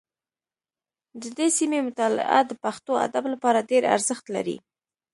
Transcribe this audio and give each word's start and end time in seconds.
د 1.21 1.23
دې 1.37 1.47
سیمې 1.57 1.79
مطالعه 1.87 2.39
د 2.45 2.51
پښتو 2.63 2.91
ادب 3.05 3.23
لپاره 3.33 3.67
ډېر 3.71 3.83
ارزښت 3.95 4.25
لري 4.35 4.57